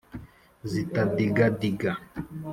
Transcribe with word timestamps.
zitadigadiga. 0.71 1.91